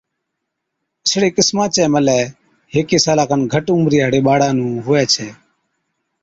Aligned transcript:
اِسڙِي 1.05 1.29
قِسما 1.37 1.63
چَي 1.73 1.83
ملَي 1.93 2.21
هيڪي 2.73 2.97
سالا 3.05 3.23
کن 3.29 3.41
گھٽ 3.53 3.65
عمرِي 3.75 3.97
هاڙِي 4.01 4.19
ٻاڙا 4.27 4.49
نُون 4.57 4.71
هُوَي 4.85 5.03
ڇَي 5.13 5.27